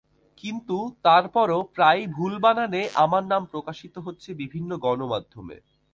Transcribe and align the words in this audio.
কিন্তু 0.37 0.77
তারপরও 1.03 1.59
প্রায়ই 1.75 2.05
ভুল 2.07 2.33
বানানে 2.39 2.81
আমার 2.95 3.23
নাম 3.23 3.41
প্রকাশিত 3.45 3.95
হচ্ছে 3.97 4.29
বিভিন্ন 4.33 4.71
গণমাধ্যমে। 4.77 5.57